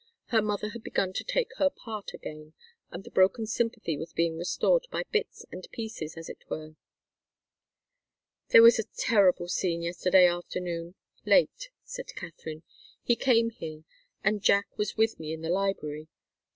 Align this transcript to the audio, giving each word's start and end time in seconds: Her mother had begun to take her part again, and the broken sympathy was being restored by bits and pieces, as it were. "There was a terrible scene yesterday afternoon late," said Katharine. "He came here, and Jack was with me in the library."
Her 0.29 0.41
mother 0.41 0.69
had 0.69 0.81
begun 0.83 1.13
to 1.13 1.23
take 1.23 1.53
her 1.57 1.69
part 1.69 2.11
again, 2.11 2.53
and 2.89 3.03
the 3.03 3.11
broken 3.11 3.45
sympathy 3.45 3.99
was 3.99 4.13
being 4.13 4.35
restored 4.35 4.87
by 4.91 5.03
bits 5.11 5.45
and 5.51 5.67
pieces, 5.71 6.17
as 6.17 6.27
it 6.27 6.39
were. 6.49 6.75
"There 8.49 8.63
was 8.63 8.79
a 8.79 8.83
terrible 8.97 9.47
scene 9.47 9.83
yesterday 9.83 10.25
afternoon 10.25 10.95
late," 11.23 11.69
said 11.83 12.15
Katharine. 12.15 12.63
"He 13.03 13.15
came 13.15 13.51
here, 13.51 13.83
and 14.23 14.41
Jack 14.41 14.75
was 14.75 14.97
with 14.97 15.19
me 15.19 15.33
in 15.33 15.41
the 15.41 15.51
library." 15.51 16.07